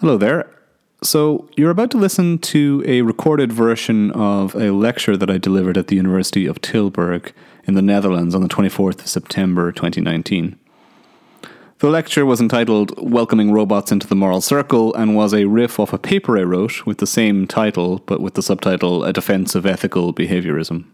[0.00, 0.50] Hello there.
[1.02, 5.78] So, you're about to listen to a recorded version of a lecture that I delivered
[5.78, 7.32] at the University of Tilburg
[7.64, 10.58] in the Netherlands on the 24th of September 2019.
[11.78, 15.94] The lecture was entitled Welcoming Robots into the Moral Circle and was a riff off
[15.94, 19.64] a paper I wrote with the same title, but with the subtitle A Defense of
[19.64, 20.84] Ethical Behaviorism.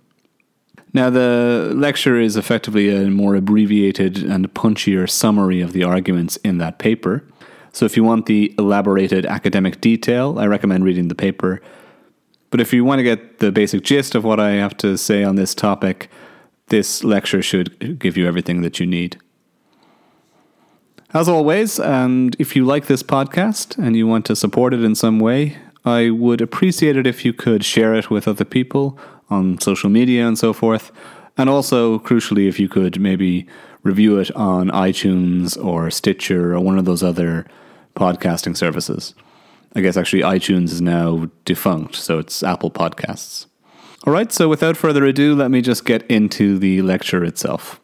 [0.93, 6.59] Now, the lecture is effectively a more abbreviated and punchier summary of the arguments in
[6.59, 7.25] that paper.
[7.73, 11.61] So, if you want the elaborated academic detail, I recommend reading the paper.
[12.51, 15.25] But if you want to get the basic gist of what I have to say
[15.25, 16.11] on this topic,
[16.69, 19.19] this lecture should give you everything that you need.
[21.15, 24.95] As always, and if you like this podcast and you want to support it in
[24.95, 29.59] some way, I would appreciate it if you could share it with other people on
[29.61, 30.93] social media and so forth.
[31.37, 33.47] And also, crucially, if you could maybe
[33.83, 37.47] review it on iTunes or Stitcher or one of those other
[37.97, 39.15] podcasting services.
[39.75, 43.47] I guess actually iTunes is now defunct, so it's Apple Podcasts.
[44.07, 47.81] All right, so without further ado, let me just get into the lecture itself.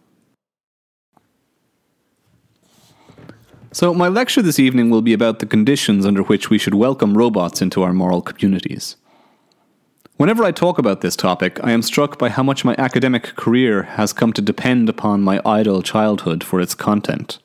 [3.70, 7.16] So, my lecture this evening will be about the conditions under which we should welcome
[7.16, 8.96] robots into our moral communities.
[10.18, 13.84] Whenever I talk about this topic, I am struck by how much my academic career
[13.84, 17.38] has come to depend upon my idle childhood for its content.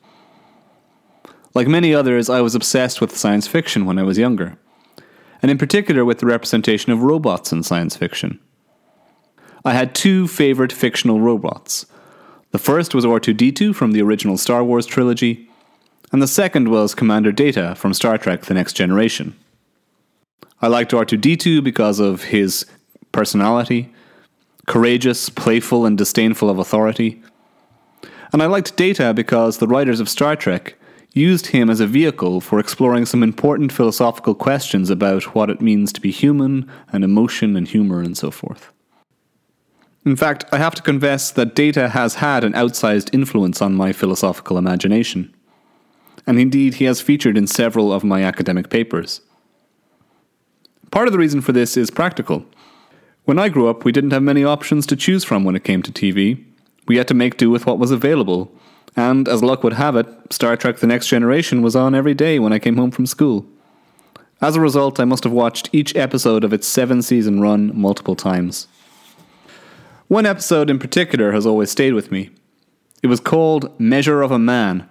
[1.54, 4.58] Like many others, I was obsessed with science fiction when I was younger,
[5.40, 8.40] and in particular with the representation of robots in science fiction.
[9.64, 11.86] I had two favorite fictional robots.
[12.50, 15.48] The first was R2D2 from the original Star Wars trilogy,
[16.10, 19.36] and the second was Commander Data from Star Trek The Next Generation.
[20.60, 22.66] I liked R2D2 because of his
[23.12, 23.92] personality,
[24.66, 27.22] courageous, playful, and disdainful of authority.
[28.32, 30.76] And I liked Data because the writers of Star Trek
[31.12, 35.92] used him as a vehicle for exploring some important philosophical questions about what it means
[35.92, 38.72] to be human, and emotion and humor, and so forth.
[40.04, 43.92] In fact, I have to confess that Data has had an outsized influence on my
[43.92, 45.34] philosophical imagination
[46.26, 49.20] and indeed he has featured in several of my academic papers.
[50.94, 52.46] Part of the reason for this is practical.
[53.24, 55.82] When I grew up, we didn't have many options to choose from when it came
[55.82, 56.44] to TV.
[56.86, 58.52] We had to make do with what was available,
[58.94, 62.38] and as luck would have it, Star Trek The Next Generation was on every day
[62.38, 63.44] when I came home from school.
[64.40, 68.14] As a result, I must have watched each episode of its seven season run multiple
[68.14, 68.68] times.
[70.06, 72.30] One episode in particular has always stayed with me.
[73.02, 74.88] It was called Measure of a Man,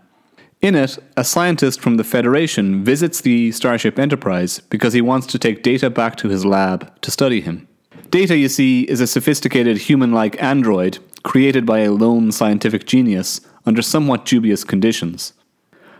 [0.63, 5.37] in it, a scientist from the Federation visits the Starship Enterprise because he wants to
[5.37, 7.67] take Data back to his lab to study him.
[8.09, 13.41] Data, you see, is a sophisticated human like android created by a lone scientific genius
[13.65, 15.33] under somewhat dubious conditions.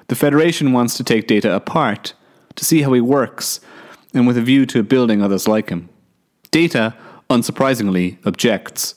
[0.07, 2.13] The Federation wants to take Data apart
[2.55, 3.59] to see how he works
[4.13, 5.89] and with a view to building others like him.
[6.51, 6.95] Data,
[7.29, 8.95] unsurprisingly, objects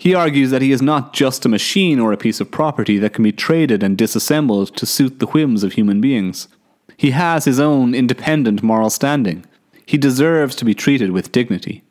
[0.00, 3.12] he argues that he is not just a machine or a piece of property that
[3.12, 6.48] can be traded and disassembled to suit the whims of human beings.
[6.96, 9.44] He has his own independent moral standing.
[9.84, 11.84] He deserves to be treated with dignity.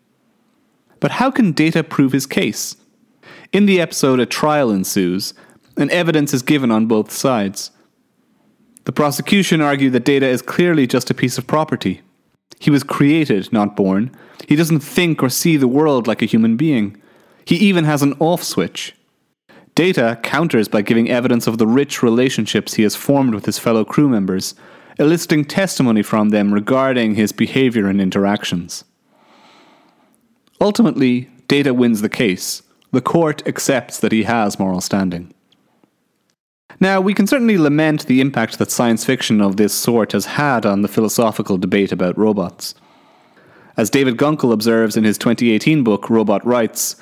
[1.00, 2.78] But how can Data prove his case?
[3.54, 5.36] In the episode, a trial ensues,
[5.78, 7.70] and evidence is given on both sides.
[8.86, 12.02] The prosecution argue that Data is clearly just a piece of property.
[12.58, 14.10] He was created, not born.
[14.48, 17.00] He doesn't think or see the world like a human being.
[17.50, 18.94] He even has an off switch.
[19.74, 23.84] Data counters by giving evidence of the rich relationships he has formed with his fellow
[23.84, 24.54] crew members,
[25.00, 28.84] eliciting testimony from them regarding his behavior and interactions.
[30.62, 32.62] Ultimately, Data wins the case.
[32.92, 35.34] The court accepts that he has moral standing.
[36.80, 40.68] Now, we can certainly lament the impact that science fiction of this sort has had
[40.68, 42.76] on the philosophical debate about robots.
[43.76, 46.96] As David Gunkel observes in his 2018 book, Robot Rights,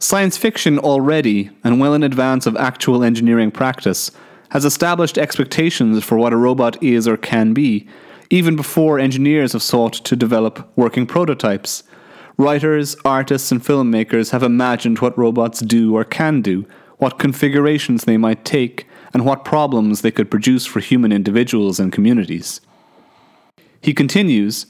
[0.00, 4.12] Science fiction already, and well in advance of actual engineering practice,
[4.50, 7.86] has established expectations for what a robot is or can be,
[8.30, 11.82] even before engineers have sought to develop working prototypes.
[12.36, 16.64] Writers, artists, and filmmakers have imagined what robots do or can do,
[16.98, 21.92] what configurations they might take, and what problems they could produce for human individuals and
[21.92, 22.60] communities.
[23.80, 24.66] He continues,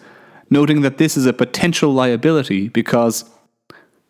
[0.49, 3.29] noting that this is a potential liability because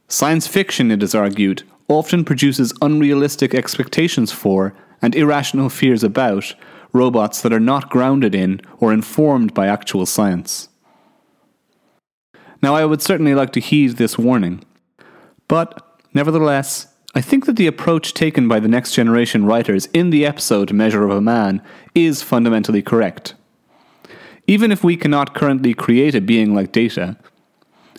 [0.08, 6.54] Science fiction, it is argued, often produces unrealistic expectations for and irrational fears about
[6.94, 10.70] robots that are not grounded in or informed by actual science.
[12.62, 14.64] Now, I would certainly like to heed this warning,
[15.46, 20.24] but nevertheless, I think that the approach taken by the next generation writers in the
[20.24, 21.62] episode Measure of a Man
[21.94, 23.34] is fundamentally correct.
[24.46, 27.18] Even if we cannot currently create a being like data,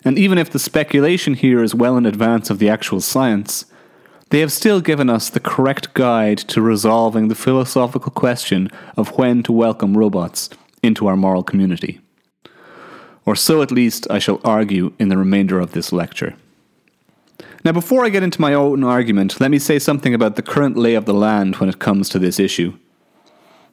[0.04, 3.66] and even if the speculation here is well in advance of the actual science,
[4.30, 9.42] they have still given us the correct guide to resolving the philosophical question of when
[9.42, 10.48] to welcome robots
[10.82, 12.00] into our moral community.
[13.26, 16.36] Or so at least I shall argue in the remainder of this lecture.
[17.64, 20.76] Now, before I get into my own argument, let me say something about the current
[20.76, 22.78] lay of the land when it comes to this issue.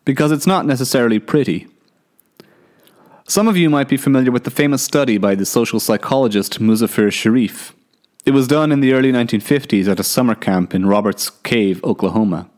[0.03, 1.67] Because it's not necessarily pretty.
[3.29, 7.09] Some of you might be familiar with the famous study by the social psychologist Muzafer
[7.09, 7.73] Sherif.
[8.25, 12.49] It was done in the early 1950s at a summer camp in Robbers Cave, Oklahoma.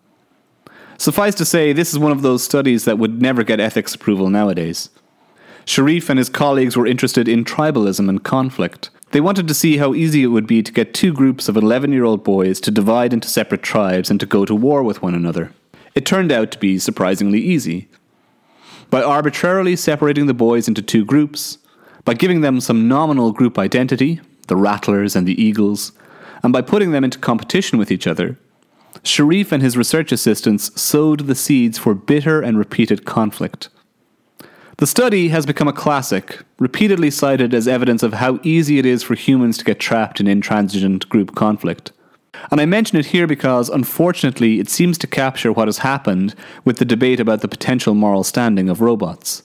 [1.00, 4.30] Suffice to say, this is one of those studies that would never get ethics approval
[4.30, 4.92] nowadays.
[5.66, 8.92] Sherif and his colleagues were interested in tribalism and conflict.
[9.10, 11.92] They wanted to see how easy it would be to get two groups of 11
[11.92, 15.16] year old boys to divide into separate tribes and to go to war with one
[15.16, 15.51] another.
[15.95, 17.89] It turned out to be surprisingly easy.
[18.90, 21.60] By arbitrarily separating the boys into two groups,
[22.06, 25.92] by giving them some nominal group identity, the Rattlers and the Eagles,
[26.42, 28.38] and by putting them into competition with each other,
[29.04, 33.70] Sherif and his research assistants sowed the seeds for bitter and repeated conflict.
[34.78, 39.04] The study has become a classic, repeatedly cited as evidence of how easy it is
[39.04, 41.92] for humans to get trapped in intransigent group conflict.
[42.52, 46.78] And I mention it here because, unfortunately, it seems to capture what has happened with
[46.78, 49.44] the debate about the potential moral standing of robots.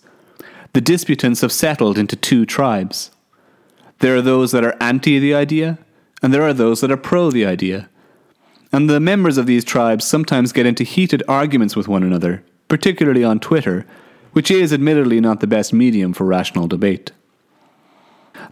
[0.73, 3.11] The disputants have settled into two tribes.
[4.01, 5.79] There are those that are anti the idea,
[6.23, 7.89] and there are those that are pro the idea.
[8.73, 13.23] And the members of these tribes sometimes get into heated arguments with one another, particularly
[13.23, 13.87] on Twitter,
[14.33, 17.13] which is admittedly not the best medium for rational debate.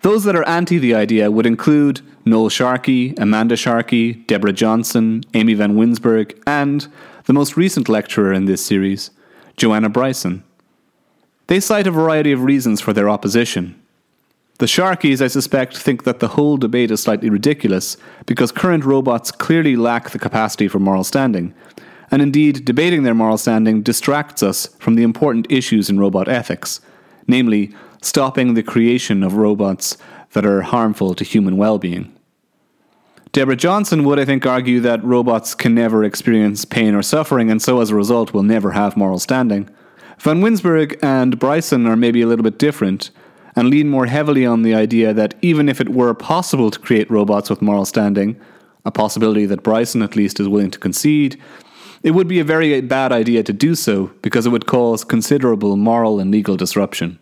[0.03, 5.54] Those that are anti the idea would include Noel Sharkey, Amanda Sharkey, Deborah Johnson, Aimee
[5.54, 6.86] Van Wynsberghe, and
[7.24, 9.10] the most recent lecturer in this series,
[9.56, 10.44] Joanna Bryson.
[11.48, 13.80] They cite a variety of reasons for their opposition.
[14.58, 17.96] The Sharkeys, I suspect, think that the whole debate is slightly ridiculous
[18.26, 21.52] because current robots clearly lack the capacity for moral standing,
[22.12, 26.80] and indeed, debating their moral standing distracts us from the important issues in robot ethics,
[27.26, 29.96] namely, stopping the creation of robots
[30.32, 32.14] that are harmful to human well being.
[33.32, 37.62] Deborah Johnson would, I think, argue that robots can never experience pain or suffering, and
[37.62, 39.70] so as a result will never have moral standing.
[40.19, 43.11] Van Wynsberghe and Bryson are maybe a little bit different,
[43.56, 47.11] and lean more heavily on the idea that even if it were possible to create
[47.11, 48.38] robots with moral standing,
[48.84, 51.40] a possibility that Bryson at least is willing to concede,
[52.02, 55.76] it would be a very bad idea to do so because it would cause considerable
[55.76, 57.19] moral and legal disruption.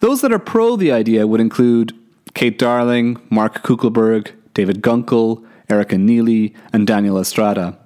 [0.00, 1.92] Those that are pro the idea would include
[2.34, 7.78] Kate Darling, Mark Coeckelbergh, David Gunkel, Erica Neely, and Daniel Estrada.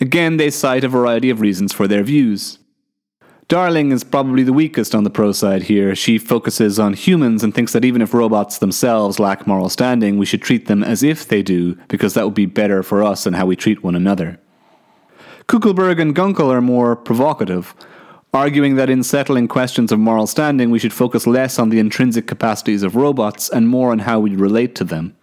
[0.00, 2.58] Again, they cite a variety of reasons for their views.
[3.48, 5.94] Darling is probably the weakest on the pro side here.
[5.96, 10.24] She focuses on humans and thinks that even if robots themselves lack moral standing, we
[10.24, 13.34] should treat them as if they do, because that would be better for us and
[13.34, 14.38] how we treat one another.
[15.48, 17.74] Kuckelberg and Gunkel are more provocative,
[18.32, 22.26] arguing that in settling questions of moral standing, we should focus less on the intrinsic
[22.26, 25.16] capacities of robots and more on how we relate to them.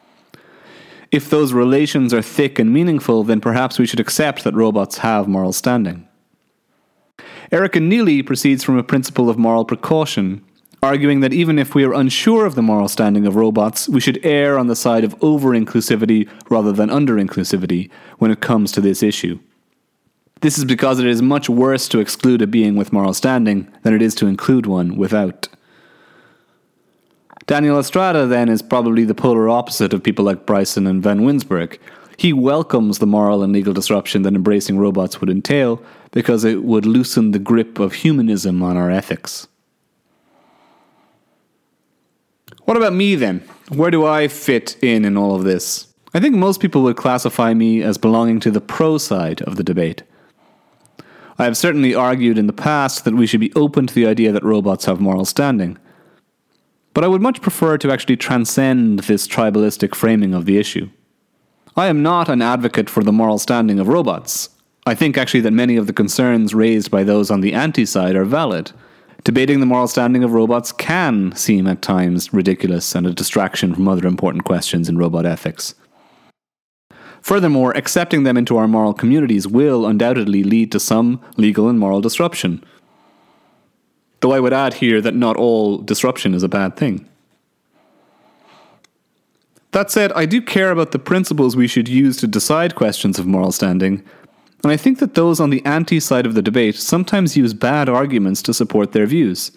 [1.12, 5.28] If those relations are thick and meaningful, then perhaps we should accept that robots have
[5.28, 6.08] moral standing.
[7.50, 10.44] Erica Neely proceeds from a principle of moral precaution,
[10.84, 14.24] arguing that even if we are unsure of the moral standing of robots, we should
[14.26, 18.82] err on the side of over inclusivity rather than under inclusivity when it comes to
[18.82, 19.40] this issue.
[20.42, 23.94] This is because it is much worse to exclude a being with moral standing than
[23.94, 25.48] it is to include one without.
[27.48, 31.80] Daniel Estrada, then, is probably the polar opposite of people like Bryson and Van Wynsberghe.
[32.18, 36.86] He welcomes the moral and legal disruption that embracing robots would entail, because it would
[36.86, 39.48] loosen the grip of humanism on our ethics.
[42.66, 43.48] What about me then?
[43.70, 45.88] Where do I fit in in all of this?
[46.14, 49.64] I think most people would classify me as belonging to the pro side of the
[49.64, 50.04] debate.
[51.40, 54.32] I have certainly argued in the past that we should be open to the idea
[54.32, 55.78] that robots have moral standing.
[56.94, 60.90] But I would much prefer to actually transcend this tribalistic framing of the issue.
[61.76, 64.50] I am not an advocate for the moral standing of robots.
[64.88, 68.16] I think actually that many of the concerns raised by those on the anti side
[68.16, 68.72] are valid.
[69.24, 73.88] Debating the moral standing of robots can seem at times ridiculous and a distraction from
[73.88, 75.76] other important questions in robot ethics.
[77.28, 82.00] Furthermore, accepting them into our moral communities will undoubtedly lead to some legal and moral
[82.00, 82.64] disruption.
[84.22, 87.06] Though I would add here that not all disruption is a bad thing.
[89.72, 93.28] That said, I do care about the principles we should use to decide questions of
[93.28, 94.06] moral standing,
[94.64, 97.90] And I think that those on the anti side of the debate sometimes use bad
[97.90, 99.52] arguments to support their views.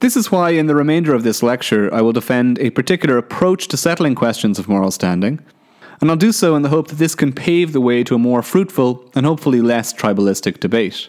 [0.00, 3.68] This is why, in the remainder of this lecture, I will defend a particular approach
[3.68, 5.40] to settling questions of moral standing,
[6.00, 8.18] and I'll do so in the hope that this can pave the way to a
[8.18, 11.08] more fruitful and hopefully less tribalistic debate.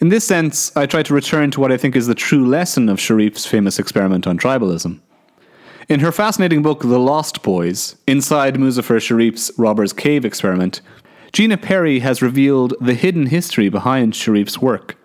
[0.00, 2.88] In this sense, I try to return to what I think is the true lesson
[2.88, 5.00] of Sherif's famous experiment on tribalism.
[5.88, 10.80] In her fascinating book, The Lost Boys, inside Muzafer Sherif's Robbers Cave experiment,
[11.32, 14.96] Gina Perry has revealed the hidden history behind Sherif's work.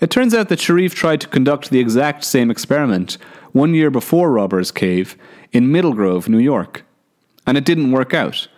[0.00, 3.16] It turns out that Sherif tried to conduct the exact same experiment
[3.52, 5.16] one year before Robbers Cave
[5.52, 6.84] in Middle Grove, New York.
[7.46, 8.48] And it didn't work out.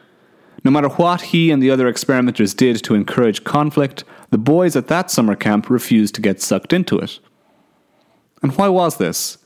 [0.65, 4.89] No matter what he and the other experimenters did to encourage conflict, the boys at
[4.89, 7.19] that summer camp refused to get sucked into it.
[8.43, 9.39] And why was this?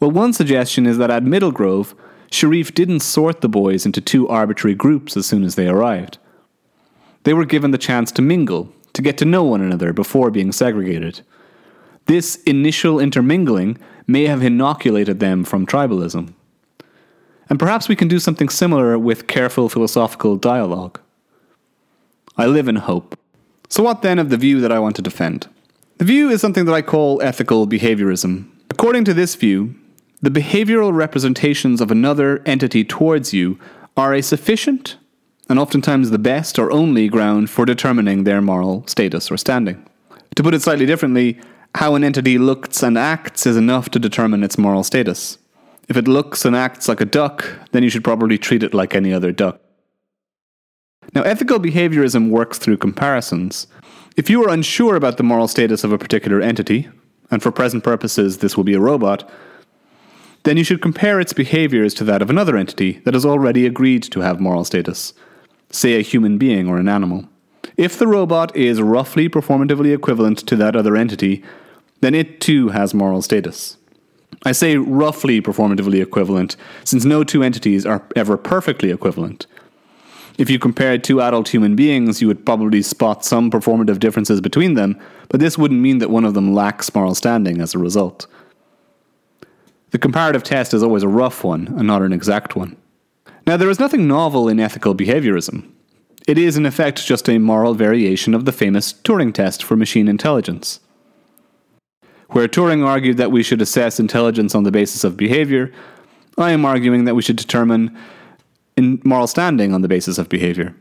[0.00, 1.94] Well, one suggestion is that at Middle Grove,
[2.30, 6.18] Sherif didn't sort the boys into two arbitrary groups as soon as they arrived.
[7.24, 10.50] They were given the chance to mingle, to get to know one another before being
[10.50, 11.20] segregated.
[12.06, 16.34] This initial intermingling may have inoculated them from tribalism.
[17.52, 20.98] And perhaps we can do something similar with careful philosophical dialogue.
[22.38, 23.18] I live in hope.
[23.68, 25.48] So, what then of the view that I want to defend?
[25.98, 28.48] The view is something that I call ethical behaviorism.
[28.70, 29.74] According to this view,
[30.22, 33.58] the behavioral representations of another entity towards you
[33.98, 34.96] are a sufficient,
[35.50, 39.86] and oftentimes the best or only ground for determining their moral status or standing.
[40.36, 41.38] To put it slightly differently,
[41.74, 45.36] how an entity looks and acts is enough to determine its moral status.
[45.88, 48.94] If it looks and acts like a duck, then you should probably treat it like
[48.94, 49.60] any other duck.
[51.14, 53.66] Now, ethical behaviorism works through comparisons.
[54.16, 56.88] If you are unsure about the moral status of a particular entity,
[57.30, 59.28] and for present purposes this will be a robot,
[60.44, 64.02] then you should compare its behaviors to that of another entity that has already agreed
[64.02, 65.14] to have moral status,
[65.70, 67.28] say a human being or an animal.
[67.76, 71.42] If the robot is roughly performatively equivalent to that other entity,
[72.00, 73.76] then it too has moral status.
[74.44, 79.46] I say roughly performatively equivalent, since no two entities are ever perfectly equivalent.
[80.38, 84.74] If you compared two adult human beings, you would probably spot some performative differences between
[84.74, 84.98] them,
[85.28, 88.26] but this wouldn't mean that one of them lacks moral standing as a result.
[89.90, 92.76] The comparative test is always a rough one and not an exact one.
[93.46, 95.70] Now, there is nothing novel in ethical behaviorism.
[96.26, 100.08] It is, in effect, just a moral variation of the famous Turing test for machine
[100.08, 100.80] intelligence.
[102.32, 105.70] Where Turing argued that we should assess intelligence on the basis of behavior,
[106.38, 107.96] I am arguing that we should determine
[109.04, 110.74] moral standing on the basis of behavior.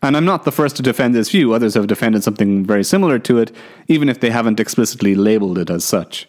[0.00, 3.18] And I'm not the first to defend this view, others have defended something very similar
[3.20, 3.54] to it,
[3.88, 6.28] even if they haven't explicitly labeled it as such.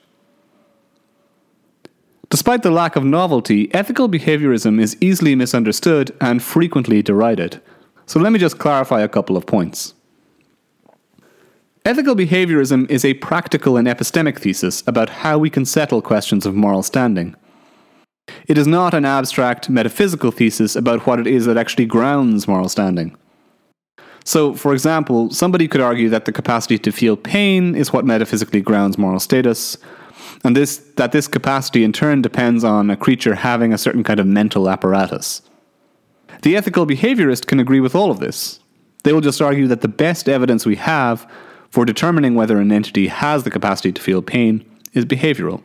[2.29, 7.62] Despite the lack of novelty, ethical behaviorism is easily misunderstood and frequently derided.
[8.07, 9.93] So let me just clarify a couple of points.
[11.86, 16.56] Ethical behaviorism is a practical and epistemic thesis about how we can settle questions of
[16.56, 17.36] moral standing.
[18.48, 22.70] It is not an abstract metaphysical thesis about what it is that actually grounds moral
[22.70, 23.18] standing.
[24.24, 28.62] So, for example, somebody could argue that the capacity to feel pain is what metaphysically
[28.62, 29.78] grounds moral status,
[30.46, 34.22] and this, that this capacity in turn depends on a creature having a certain kind
[34.22, 35.42] of mental apparatus.
[36.44, 38.62] The ethical behaviorist can agree with all of this.
[39.04, 41.30] They will just argue that the best evidence we have
[41.74, 44.63] for determining whether an entity has the capacity to feel pain
[44.94, 45.63] is behavioral.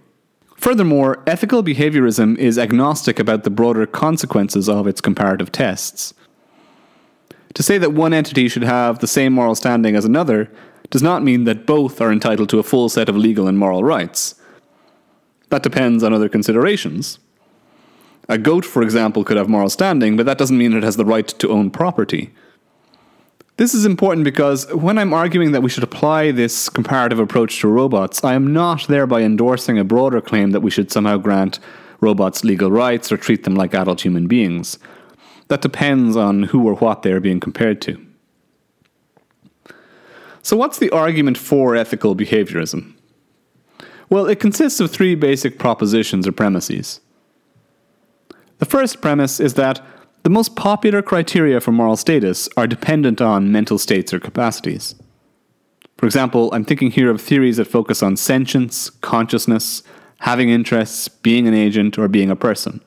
[0.56, 6.14] Furthermore, ethical behaviorism is agnostic about the broader consequences of its comparative tests.
[7.52, 10.50] To say that one entity should have the same moral standing as another
[10.88, 13.84] does not mean that both are entitled to a full set of legal and moral
[13.84, 14.34] rights.
[15.50, 17.18] That depends on other considerations.
[18.30, 21.04] A goat, for example, could have moral standing, but that doesn't mean it has the
[21.04, 22.32] right to own property.
[23.58, 27.66] This is important because when I'm arguing that we should apply this comparative approach to
[27.66, 31.58] robots, I am not thereby endorsing a broader claim that we should somehow grant
[32.00, 34.78] robots legal rights or treat them like adult human beings.
[35.48, 38.00] That depends on who or what they are being compared to.
[40.42, 42.94] So, what's the argument for ethical behaviorism?
[44.08, 47.00] Well, it consists of three basic propositions or premises.
[48.58, 49.84] The first premise is that
[50.28, 54.94] the most popular criteria for moral status are dependent on mental states or capacities.
[55.96, 59.82] For example, I'm thinking here of theories that focus on sentience, consciousness,
[60.18, 62.82] having interests, being an agent, or being a person.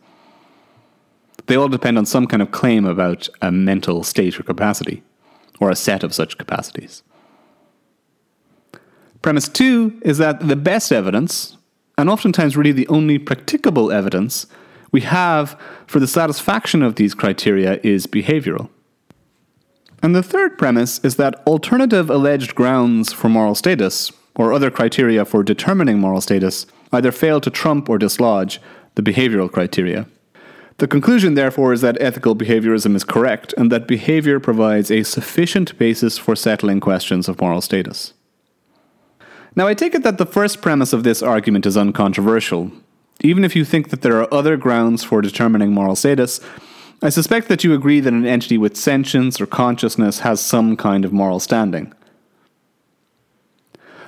[1.47, 5.01] They all depend on some kind of claim about a mental state or capacity,
[5.59, 7.01] or a set of such capacities.
[9.23, 11.57] Premise two is that the best evidence,
[11.97, 14.45] and oftentimes really the only practicable evidence,
[14.91, 18.69] we have for the satisfaction of these criteria is behavioral.
[20.03, 25.25] And the third premise is that alternative alleged grounds for moral status, or other criteria
[25.25, 28.59] for determining moral status, either fail to trump or dislodge
[28.95, 30.07] the behavioral criteria.
[30.77, 35.77] The conclusion, therefore, is that ethical behaviorism is correct and that behavior provides a sufficient
[35.77, 38.13] basis for settling questions of moral status.
[39.55, 42.71] Now, I take it that the first premise of this argument is uncontroversial.
[43.23, 46.39] Even if you think that there are other grounds for determining moral status,
[47.01, 51.05] I suspect that you agree that an entity with sentience or consciousness has some kind
[51.05, 51.93] of moral standing.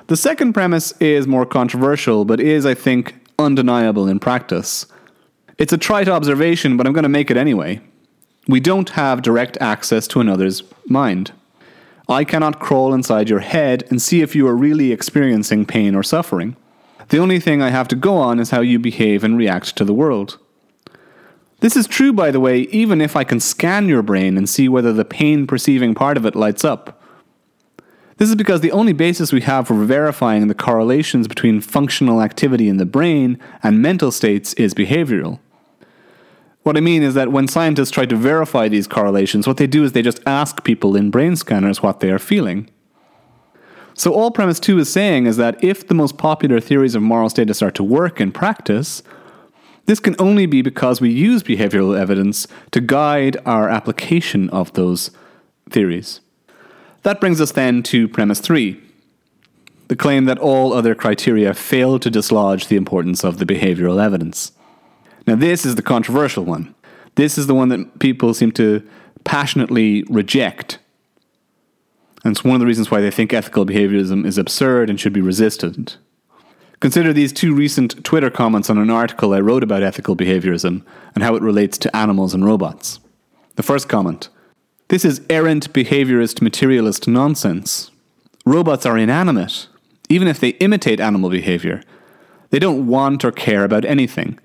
[0.08, 4.86] The second premise is more controversial, but is, I think, undeniable in practice.
[5.58, 7.82] It's a trite observation, but I'm going to make it anyway.
[8.48, 11.32] We don't have direct access to another's mind.
[12.10, 16.04] I cannot crawl inside your head and see if you are really experiencing pain or
[16.04, 16.58] suffering.
[17.10, 19.86] The only thing I have to go on is how you behave and react to
[19.86, 20.40] the world.
[21.60, 24.68] This is true, by the way, even if I can scan your brain and see
[24.68, 27.02] whether the pain perceiving part of it lights up.
[28.18, 32.68] This is because the only basis we have for verifying the correlations between functional activity
[32.68, 35.40] in the brain and mental states is behavioral.
[36.64, 39.84] What I mean is that when scientists try to verify these correlations, what they do
[39.84, 42.70] is they just ask people in brain scanners what they are feeling.
[43.96, 47.30] So, all premise 2 is saying is that if the most popular theories of moral
[47.30, 49.04] status are to work in practice,
[49.86, 55.12] this can only be because we use behavioral evidence to guide our application of those
[55.70, 56.22] theories.
[57.04, 58.80] That brings us then to premise three
[59.90, 64.54] the claim that all other criteria fail to dislodge the importance of the behavioral evidence.
[65.28, 66.74] Now, this is the controversial one.
[67.16, 68.82] This is the one that people seem to
[69.24, 70.80] passionately reject.
[72.24, 75.14] And it's one of the reasons why they think ethical behaviorism is absurd and should
[75.14, 75.96] be resisted.
[76.80, 80.84] Consider these two recent Twitter comments on an article I wrote about ethical behaviorism
[81.16, 83.00] and how it relates to animals and robots.
[83.56, 84.30] The first comment
[84.90, 87.90] this is errant behaviorist materialist nonsense.
[88.46, 89.68] Robots are inanimate,
[90.10, 91.82] even if they imitate animal behavior.
[92.50, 94.38] They don't want or care about anything.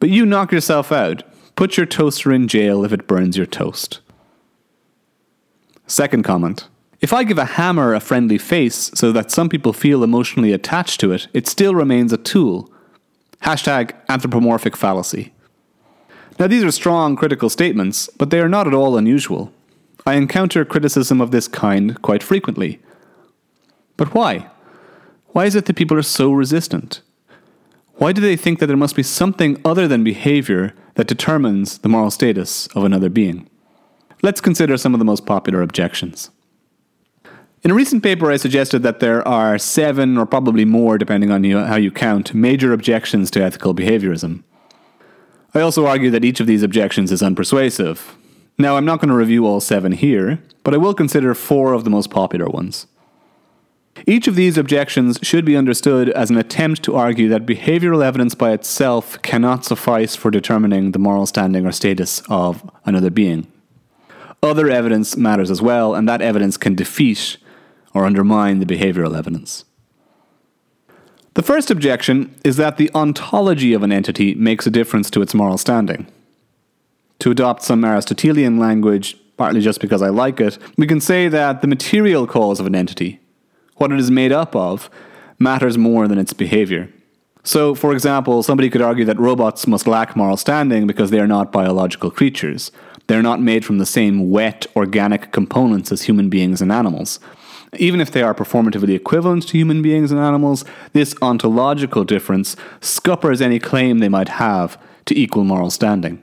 [0.00, 1.22] But you knock yourself out.
[1.54, 4.00] Put your toaster in jail if it burns your toast.
[5.86, 6.66] Second comment.
[7.04, 11.00] If I give a hammer a friendly face so that some people feel emotionally attached
[11.00, 12.72] to it, it still remains a tool.
[13.42, 15.34] Hashtag anthropomorphic fallacy.
[16.38, 19.52] Now, these are strong critical statements, but they are not at all unusual.
[20.06, 22.80] I encounter criticism of this kind quite frequently.
[23.98, 24.48] But why?
[25.26, 27.02] Why is it that people are so resistant?
[27.96, 31.90] Why do they think that there must be something other than behavior that determines the
[31.90, 33.50] moral status of another being?
[34.22, 36.30] Let's consider some of the most popular objections.
[37.64, 41.44] In a recent paper, I suggested that there are seven, or probably more, depending on
[41.44, 44.42] you, how you count, major objections to ethical behaviorism.
[45.54, 48.00] I also argue that each of these objections is unpersuasive.
[48.58, 51.84] Now, I'm not going to review all seven here, but I will consider four of
[51.84, 52.86] the most popular ones.
[54.06, 58.34] Each of these objections should be understood as an attempt to argue that behavioral evidence
[58.34, 63.46] by itself cannot suffice for determining the moral standing or status of another being.
[64.42, 67.38] Other evidence matters as well, and that evidence can defeat
[67.94, 69.64] or undermine the behavioral evidence.
[71.34, 75.34] The first objection is that the ontology of an entity makes a difference to its
[75.34, 76.06] moral standing.
[77.20, 81.60] To adopt some Aristotelian language, partly just because I like it, we can say that
[81.60, 83.20] the material cause of an entity,
[83.76, 84.90] what it is made up of,
[85.38, 86.88] matters more than its behavior.
[87.42, 91.26] So, for example, somebody could argue that robots must lack moral standing because they are
[91.26, 92.70] not biological creatures.
[93.06, 97.20] They're not made from the same wet, organic components as human beings and animals.
[97.78, 103.40] Even if they are performatively equivalent to human beings and animals, this ontological difference scuppers
[103.40, 106.22] any claim they might have to equal moral standing.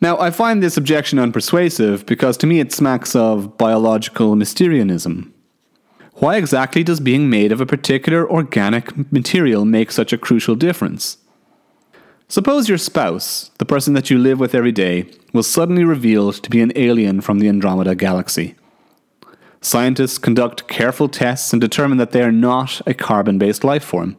[0.00, 5.32] Now, I find this objection unpersuasive because to me it smacks of biological Mysterianism.
[6.14, 11.18] Why exactly does being made of a particular organic material make such a crucial difference?
[12.28, 16.50] Suppose your spouse, the person that you live with every day, was suddenly revealed to
[16.50, 18.56] be an alien from the Andromeda galaxy.
[19.62, 24.16] Scientists conduct careful tests and determine that they are not a carbon based life form.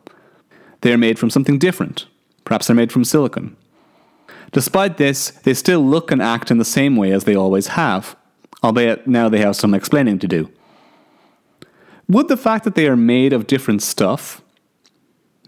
[0.82, 2.08] They are made from something different.
[2.46, 3.56] Perhaps they're made from silicon.
[4.54, 8.16] Despite this, they still look and act in the same way as they always have,
[8.64, 10.50] albeit now they have some explaining to do.
[12.08, 14.42] Would the fact that they are made of different stuff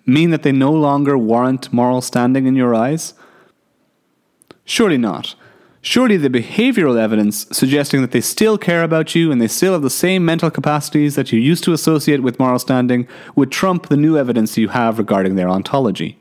[0.05, 3.13] mean that they no longer warrant moral standing in your eyes?
[4.65, 5.36] Surely not.
[5.86, 9.84] Surely the behavioral evidence suggesting that they still care about you and they still have
[9.84, 13.95] the same mental capacities that you used to associate with moral standing would trump the
[13.95, 16.17] new evidence you have regarding their ontology.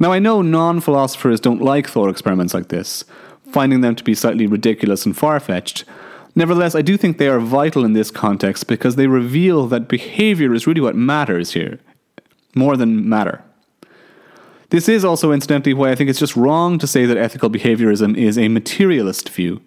[0.00, 3.04] Now, I know non philosophers don't like thought experiments like this.
[3.52, 5.84] finding them to be slightly ridiculous and far fetched.
[6.34, 10.54] Nevertheless, I do think they are vital in this context because they reveal that behavior
[10.54, 11.78] is really what matters here,
[12.54, 13.44] more than matter.
[14.70, 18.16] This is also, incidentally, why I think it's just wrong to say that ethical behaviorism
[18.16, 19.60] is a materialist view.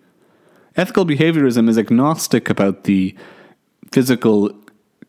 [0.75, 3.15] Ethical behaviorism is agnostic about the
[3.91, 4.51] physical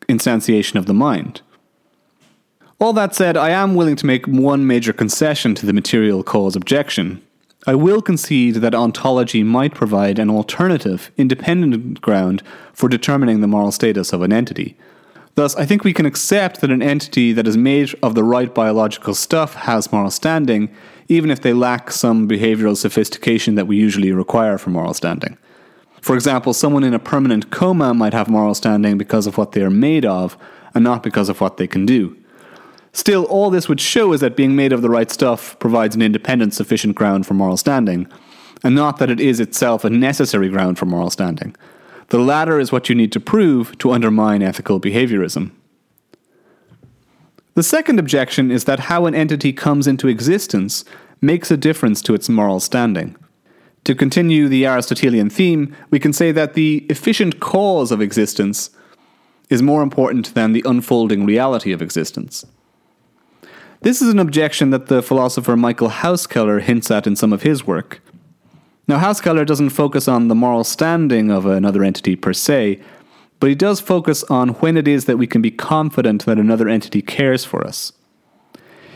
[0.07, 1.41] instantiation of the mind.
[2.79, 6.55] All that said, I am willing to make one major concession to the material cause
[6.55, 7.21] objection.
[7.67, 12.41] I will concede that ontology might provide an alternative, independent ground
[12.73, 14.75] for determining the moral status of an entity.
[15.41, 18.53] Thus, I think we can accept that an entity that is made of the right
[18.53, 20.69] biological stuff has moral standing,
[21.07, 25.39] even if they lack some behavioral sophistication that we usually require for moral standing.
[25.99, 29.63] For example, someone in a permanent coma might have moral standing because of what they
[29.63, 30.37] are made of,
[30.75, 32.15] and not because of what they can do.
[32.93, 36.03] Still, all this would show is that being made of the right stuff provides an
[36.03, 38.05] independent, sufficient ground for moral standing,
[38.63, 41.55] and not that it is itself a necessary ground for moral standing.
[42.11, 45.51] The latter is what you need to prove to undermine ethical behaviorism.
[47.53, 50.83] The second objection is that how an entity comes into existence
[51.21, 53.15] makes a difference to its moral standing.
[53.85, 58.71] To continue the Aristotelian theme, we can say that the efficient cause of existence
[59.49, 62.45] is more important than the unfolding reality of existence.
[63.83, 67.65] This is an objection that the philosopher Michael Hauskeller hints at in some of his
[67.65, 68.01] work.
[68.91, 72.81] Now, Hauskeller doesn't focus on the moral standing of another entity per se,
[73.39, 76.67] but he does focus on when it is that we can be confident that another
[76.67, 77.93] entity cares for us.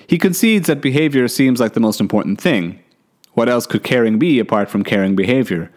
[0.06, 2.78] He concedes that behavior seems like the most important thing.
[3.36, 5.72] What else could caring be apart from caring behavior?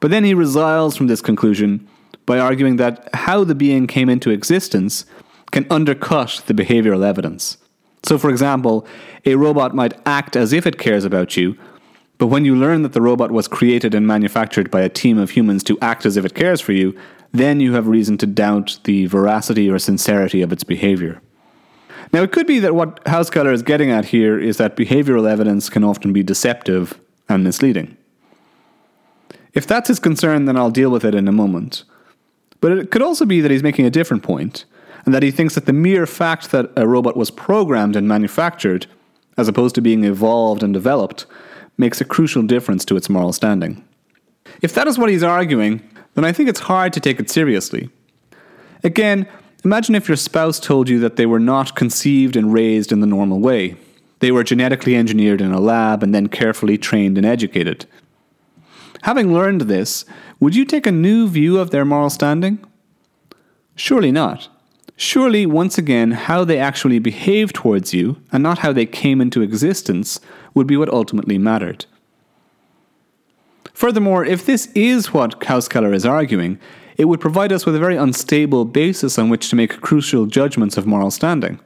[0.00, 1.86] But then he resiles from this conclusion
[2.24, 5.04] by arguing that how the being came into existence
[5.50, 7.58] can undercut the behavioral evidence.
[8.04, 8.86] So, for example,
[9.26, 11.58] a robot might act as if it cares about you,
[12.20, 15.30] but when you learn that the robot was created and manufactured by a team of
[15.30, 16.94] humans to act as if it cares for you,
[17.32, 21.22] then you have reason to doubt the veracity or sincerity of its behavior.
[22.12, 25.70] Now, it could be that what Hauskeller is getting at here is that behavioral evidence
[25.70, 27.96] can often be deceptive and misleading.
[29.54, 31.84] If that's his concern, then I'll deal with it in a moment.
[32.60, 34.66] But it could also be that he's making a different point
[35.06, 38.88] and that he thinks that the mere fact that a robot was programmed and manufactured,
[39.38, 41.24] as opposed to being evolved and developed,
[41.80, 43.84] makes a crucial difference to its moral standing.
[44.62, 45.82] If that is what he's arguing,
[46.14, 47.90] then I think it's hard to take it seriously.
[48.84, 49.26] Again,
[49.64, 53.06] imagine if your spouse told you that they were not conceived and raised in the
[53.06, 53.76] normal way.
[54.20, 57.86] They were genetically engineered in a lab and then carefully trained and educated.
[59.02, 60.04] Having learned this,
[60.38, 62.62] would you take a new view of their moral standing?
[63.74, 64.48] Surely not.
[65.02, 69.40] Surely, once again, how they actually behave towards you, and not how they came into
[69.40, 70.20] existence,
[70.52, 71.86] would be what ultimately mattered.
[73.72, 76.58] Furthermore, if this is what Hauskeller is arguing,
[76.98, 80.76] it would provide us with a very unstable basis on which to make crucial judgments
[80.76, 81.58] of moral standing.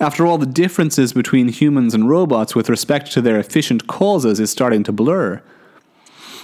[0.00, 4.50] After all, the differences between humans and robots with respect to their efficient causes is
[4.50, 5.40] starting to blur.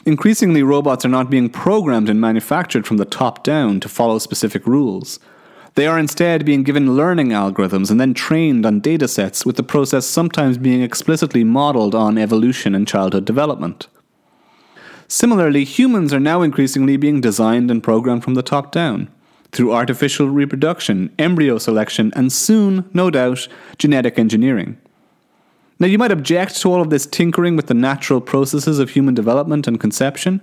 [0.05, 4.69] Increasingly, robots are not being programmed and manufactured from the top down to follow specific
[4.69, 5.19] rules.
[5.77, 10.07] They are instead being given learning algorithms and then trained on datasets, with the process
[10.07, 13.87] sometimes being explicitly modeled on evolution and childhood development.
[15.07, 19.09] Similarly, humans are now increasingly being designed and programmed from the top down
[19.53, 24.79] through artificial reproduction, embryo selection, and soon, no doubt, genetic engineering.
[25.79, 29.15] Now, you might object to all of this tinkering with the natural processes of human
[29.15, 30.41] development and conception,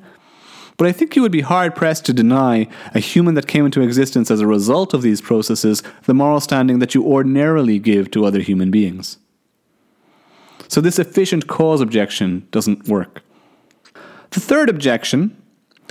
[0.77, 3.81] but I think you would be hard pressed to deny a human that came into
[3.81, 8.25] existence as a result of these processes the moral standing that you ordinarily give to
[8.25, 9.17] other human beings.
[10.67, 13.21] So, this efficient cause objection doesn't work.
[14.31, 15.39] The third objection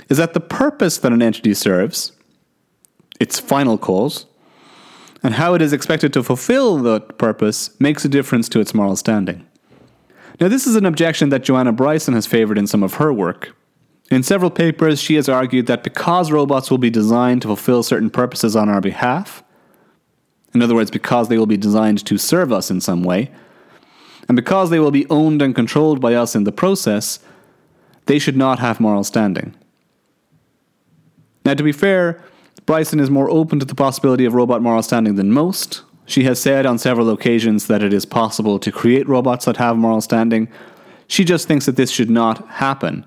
[0.09, 2.11] is that the purpose that an entity serves,
[3.19, 4.25] its final cause,
[5.23, 8.97] and how it is expected to fulfill that purpose makes a difference to its moral
[8.97, 9.47] standing.
[10.41, 13.55] Now, this is an objection that Joanna Bryson has favoured in some of her work.
[14.11, 18.09] In several papers, she has argued that because robots will be designed to fulfill certain
[18.09, 19.43] purposes on our behalf,
[20.53, 23.31] in other words, because they will be designed to serve us in some way,
[24.27, 27.19] and because they will be owned and controlled by us in the process,
[28.05, 29.55] they should not have moral standing.
[31.45, 32.23] Now, to be fair,
[32.65, 35.81] Bryson is more open to the possibility of robot moral standing than most.
[36.05, 39.75] She has said on several occasions that it is possible to create robots that have
[39.77, 40.47] moral standing.
[41.07, 43.05] She just thinks that this should not happen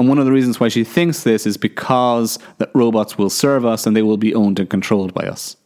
[0.00, 3.66] and one of the reasons why she thinks this is because that robots will serve
[3.66, 5.58] us and they will be owned and controlled by us.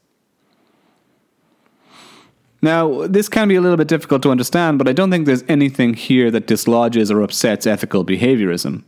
[2.60, 5.44] Now, this can be a little bit difficult to understand, but I don't think there's
[5.46, 8.82] anything here that dislodges or upsets ethical behaviorism.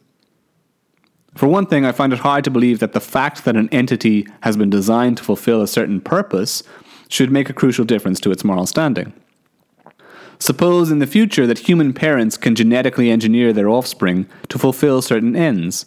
[1.37, 4.26] For one thing, I find it hard to believe that the fact that an entity
[4.40, 6.64] has been designed to fulfill a certain purpose
[7.09, 9.12] should make a crucial difference to its moral standing.
[10.38, 15.35] Suppose in the future that human parents can genetically engineer their offspring to fulfill certain
[15.35, 15.87] ends.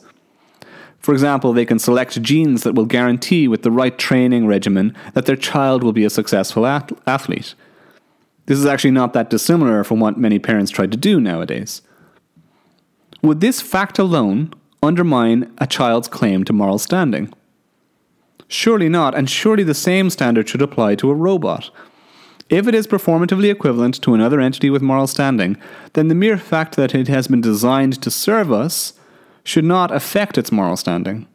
[0.99, 5.25] For example, they can select genes that will guarantee, with the right training regimen, that
[5.25, 7.55] their child will be a successful athlete.
[8.47, 11.81] This is actually not that dissimilar from what many parents try to do nowadays.
[13.21, 17.33] Would this fact alone undermine a child's claim to moral standing?
[18.47, 21.69] Surely not, and surely the same standard should apply to a robot.
[22.49, 25.55] If it is performatively equivalent to another entity with moral standing,
[25.93, 28.93] then the mere fact that it has been designed to serve us
[29.43, 31.27] should not affect its moral standing.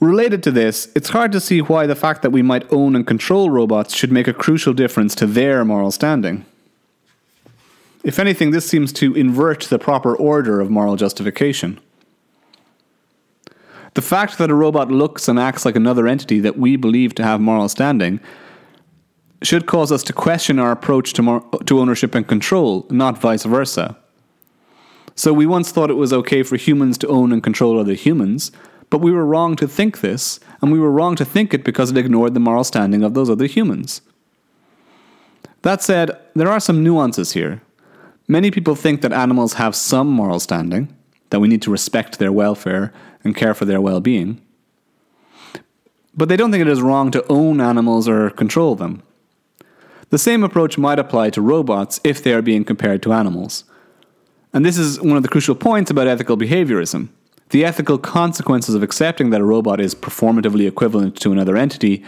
[0.00, 3.06] Related to this, it's hard to see why the fact that we might own and
[3.06, 6.44] control robots should make a crucial difference to their moral standing.
[8.02, 11.78] If anything, this seems to invert the proper order of moral justification.
[14.00, 17.22] The fact that a robot looks and acts like another entity that we believe to
[17.22, 18.18] have moral standing
[19.42, 23.44] should cause us to question our approach to, mor- to ownership and control, not vice
[23.44, 23.98] versa.
[25.16, 28.50] So we once thought it was okay for humans to own and control other humans,
[28.88, 31.90] but we were wrong to think this, and we were wrong to think it because
[31.90, 34.00] it ignored the moral standing of those other humans.
[35.60, 37.60] That said, there are some nuances here.
[38.26, 40.96] Many people think that animals have some moral standing,
[41.28, 44.40] that we need to respect their welfare and care for their well being.
[46.14, 49.02] But they don't think it is wrong to own animals or control them.
[50.10, 53.64] The same approach might apply to robots if they are being compared to animals.
[54.52, 57.08] And this is one of the crucial points about ethical behaviorism.
[57.50, 62.04] The ethical consequences of accepting that a robot is performatively equivalent to another entity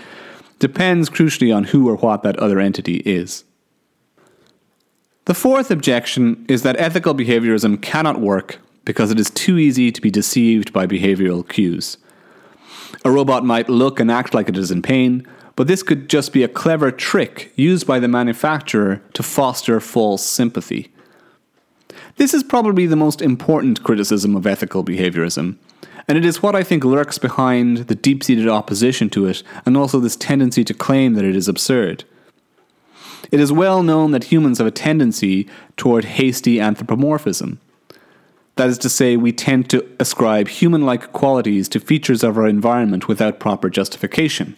[0.59, 3.45] depends crucially on who or what that other entity is.
[5.25, 10.01] The fourth objection is that ethical behaviorism cannot work because it is too easy to
[10.01, 11.99] be deceived by behavioral cues.
[13.05, 16.33] A robot might look and act like it is in pain, but this could just
[16.33, 20.93] be a clever trick used by the manufacturer to foster false sympathy.
[22.17, 25.57] This is probably the most important criticism of ethical behaviorism,
[26.09, 29.77] and it is what I think lurks behind the deep seated opposition to it and
[29.77, 32.05] also this tendency to claim that it is absurd.
[33.31, 37.61] It is well known that humans have a tendency toward hasty anthropomorphism.
[38.57, 42.47] That is to say, we tend to ascribe human like qualities to features of our
[42.47, 44.57] environment without proper justification.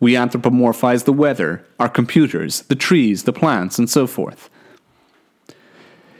[0.00, 4.48] We anthropomorphize the weather, our computers, the trees, the plants, and so forth.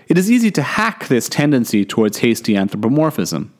[0.07, 3.52] It is easy to hack this tendency towards hasty anthropomorphism.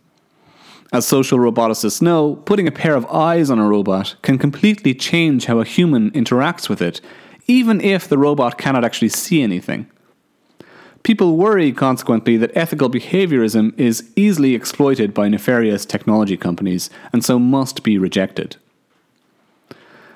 [0.93, 5.47] As social roboticists know, putting a pair of eyes on a robot can completely change
[5.47, 7.01] how a human interacts with it,
[7.47, 9.91] even if the robot cannot actually see anything.
[11.03, 17.39] People worry, consequently, that ethical behaviorism is easily exploited by nefarious technology companies and so
[17.39, 18.57] must be rejected.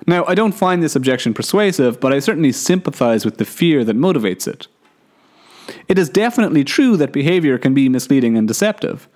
[0.07, 3.97] Now, I don't find this objection persuasive, but I certainly sympathize with the fear that
[3.97, 4.69] motivates it.
[5.89, 9.09] It is definitely true that behavior can be misleading and deceptive.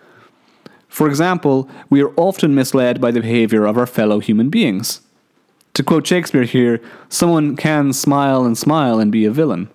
[0.88, 5.00] For example, we are often misled by the behavior of our fellow human beings.
[5.74, 9.70] To quote Shakespeare here, someone can smile and smile and be a villain.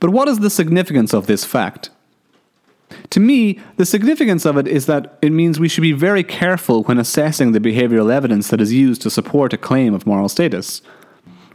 [0.00, 1.90] But what is the significance of this fact?
[3.10, 6.84] To me, the significance of it is that it means we should be very careful
[6.84, 10.82] when assessing the behavioral evidence that is used to support a claim of moral status.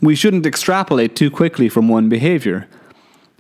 [0.01, 2.67] We shouldn't extrapolate too quickly from one behavior.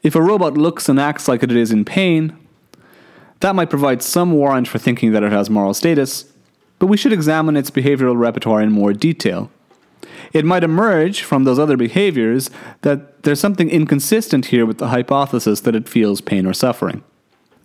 [0.01, 2.37] If a robot looks and acts like it is in pain,
[3.41, 6.25] that might provide some warrant for thinking that it has moral status,
[6.79, 9.51] but we should examine its behavioral repertoire in more detail.
[10.31, 12.49] It might emerge from those other behaviors
[12.81, 17.03] that there's something inconsistent here with the hypothesis that it feels pain or suffering.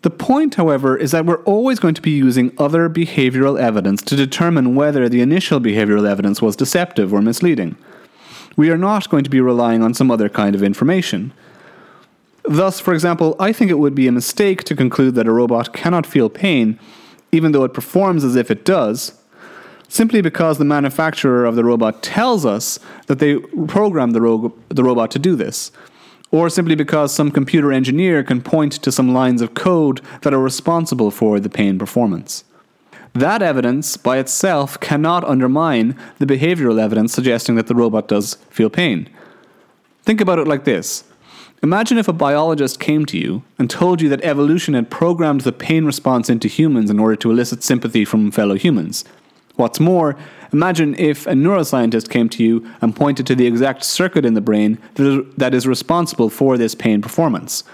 [0.03, 4.17] The point, however, is that we're always going to be using other behavioral evidence to
[4.17, 7.77] determine whether the initial behavioral evidence was deceptive or misleading.
[8.57, 11.33] We are not going to be relying on some other kind of information.
[12.45, 15.73] Thus, for example, I think it would be a mistake to conclude that a robot
[15.73, 16.79] cannot feel pain,
[17.33, 19.18] even though it performs as if it does,
[19.89, 24.85] simply because the manufacturer of the robot tells us that they programmed the, ro- the
[24.85, 25.73] robot to do this,
[26.31, 30.41] or simply because some computer engineer can point to some lines of code that are
[30.41, 32.45] responsible for the pain performance.
[33.15, 38.71] That evidence by itself cannot undermine the behavioral evidence suggesting that the robot does feel
[38.71, 39.09] pain.
[40.03, 41.05] Think about it like this
[41.63, 45.51] Imagine if a biologist came to you and told you that evolution had programmed the
[45.51, 49.05] pain response into humans in order to elicit sympathy from fellow humans.
[49.59, 50.17] What's more,
[50.53, 54.41] imagine if a neuroscientist came to you and pointed to the exact circuit in the
[54.41, 57.65] brain that is responsible for this pain performance.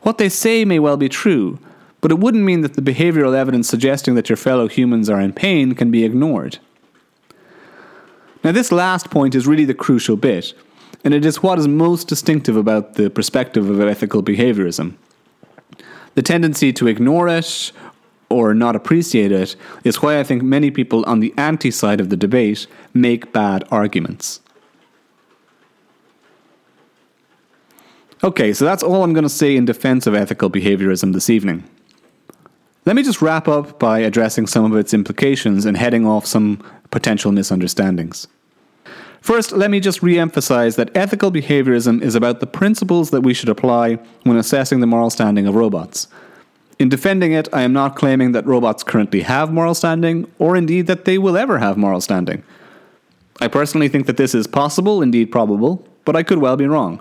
[0.00, 1.58] What they say may well be true,
[2.00, 5.34] but it wouldn't mean that the behavioral evidence suggesting that your fellow humans are in
[5.34, 6.60] pain can be ignored.
[8.42, 10.54] Now, this last point is really the crucial bit,
[11.04, 14.94] and it is what is most distinctive about the perspective of ethical behaviorism.
[16.14, 17.70] The tendency to ignore it
[18.28, 22.10] or not appreciate it is why I think many people on the anti side of
[22.10, 24.40] the debate make bad arguments.
[28.24, 31.68] Okay, so that's all I'm going to say in defense of ethical behaviorism this evening.
[32.86, 36.62] Let me just wrap up by addressing some of its implications and heading off some
[36.90, 38.26] potential misunderstandings.
[39.20, 43.34] First, let me just re emphasize that ethical behaviorism is about the principles that we
[43.34, 46.06] should apply when assessing the moral standing of robots.
[46.78, 50.86] In defending it, I am not claiming that robots currently have moral standing, or indeed
[50.88, 52.42] that they will ever have moral standing.
[53.40, 57.00] I personally think that this is possible, indeed probable, but I could well be wrong.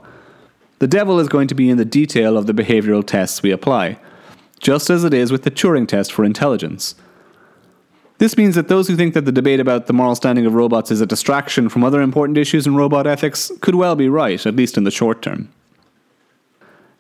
[0.80, 3.98] The devil is going to be in the detail of the behavioral tests we apply,
[4.60, 6.96] just as it is with the Turing test for intelligence.
[8.18, 10.90] This means that those who think that the debate about the moral standing of robots
[10.90, 14.56] is a distraction from other important issues in robot ethics could well be right, at
[14.56, 15.50] least in the short term.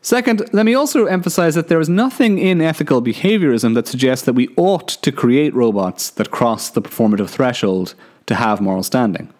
[0.05, 4.33] Second, let me also emphasize that there is nothing in ethical behaviorism that suggests that
[4.33, 7.95] we ought to create robots that cross the performative threshold
[8.27, 9.33] to have moral standing.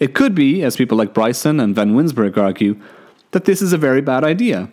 [0.00, 2.80] It could be, as people like Bryson and Van Wynsberghe argue,
[3.32, 4.70] that this is a very bad idea,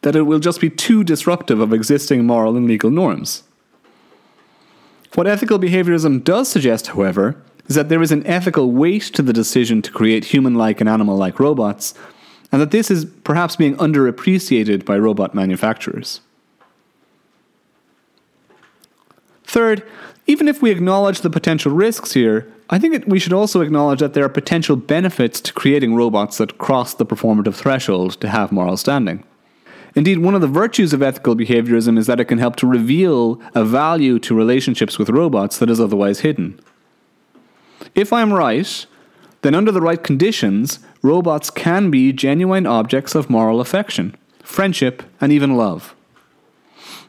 [0.00, 3.44] that it will just be too disruptive of existing moral and legal norms.
[5.14, 9.32] What ethical behaviorism does suggest, however, is that there is an ethical weight to the
[9.32, 11.94] decision to create human like and animal like robots,
[12.52, 16.20] and that this is perhaps being underappreciated by robot manufacturers.
[19.44, 19.82] Third,
[20.26, 24.14] even if we acknowledge the potential risks here, I think we should also acknowledge that
[24.14, 28.76] there are potential benefits to creating robots that cross the performative threshold to have moral
[28.76, 29.24] standing.
[29.94, 33.40] Indeed, one of the virtues of ethical behaviorism is that it can help to reveal
[33.54, 36.58] a value to relationships with robots that is otherwise hidden.
[37.94, 38.86] If I'm right,
[39.42, 45.32] then under the right conditions, robots can be genuine objects of moral affection, friendship, and
[45.32, 45.94] even love.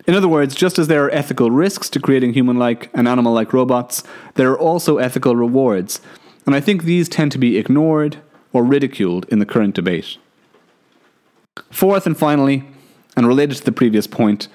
[0.06, 3.34] In other words, just as there are ethical risks to creating human like and animal
[3.34, 4.03] like robots,
[4.36, 6.01] there are also ethical rewards,
[6.45, 8.17] and I think these tend to be ignored
[8.51, 10.17] or ridiculed in the current debate.
[11.71, 12.65] Fourth and finally,
[13.15, 14.47] and related to the previous point,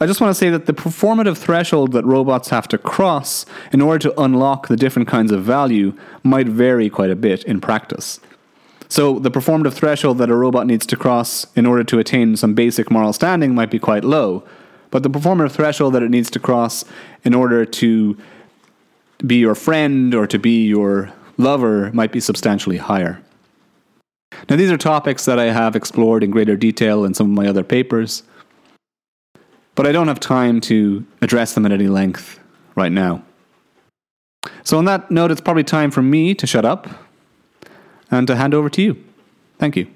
[0.00, 3.80] I just want to say that the performative threshold that robots have to cross in
[3.80, 8.20] order to unlock the different kinds of value might vary quite a bit in practice.
[8.88, 12.54] So, the performative threshold that a robot needs to cross in order to attain some
[12.54, 14.44] basic moral standing might be quite low,
[14.90, 16.84] but the performative threshold that it needs to cross
[17.24, 18.16] in order to
[19.26, 23.20] be your friend or to be your lover might be substantially higher.
[24.48, 27.48] Now, these are topics that I have explored in greater detail in some of my
[27.48, 28.22] other papers,
[29.74, 32.38] but I don't have time to address them at any length
[32.74, 33.24] right now.
[34.62, 36.88] So, on that note, it's probably time for me to shut up
[38.14, 38.96] and to hand over to you.
[39.58, 39.86] Thank you.